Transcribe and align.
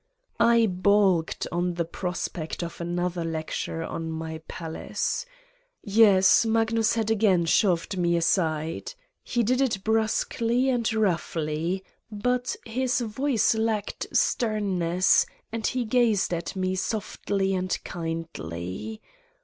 "I 0.39 0.65
balked 0.65 1.45
at 1.51 1.75
the 1.75 1.85
prospect 1.85 2.63
of 2.63 2.81
another 2.81 3.23
lecture 3.23 3.83
on 3.83 4.09
my 4.09 4.39
palace! 4.47 5.27
Yes, 5.83 6.43
Magnus 6.43 6.95
had 6.95 7.11
again 7.11 7.45
shoved 7.45 7.95
me 7.99 8.17
aside. 8.17 8.95
He 9.23 9.43
did 9.43 9.61
it 9.61 9.83
brusquely 9.83 10.69
and 10.69 10.91
roughly. 10.91 11.83
But 12.11 12.55
his 12.65 13.01
voice 13.01 13.53
lacked 13.53 14.07
sternness 14.11 15.27
and 15.51 15.67
he 15.67 15.85
gazed 15.85 16.33
at 16.33 16.55
me 16.55 16.73
softly 16.73 17.53
and 17.53 17.77
kindly. 17.83 19.03